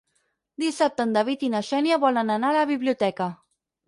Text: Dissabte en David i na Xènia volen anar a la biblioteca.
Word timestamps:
Dissabte 0.61 1.03
en 1.07 1.11
David 1.17 1.43
i 1.47 1.49
na 1.55 1.61
Xènia 1.67 1.99
volen 2.05 2.31
anar 2.37 2.49
a 2.53 2.57
la 2.57 2.65
biblioteca. 2.73 3.29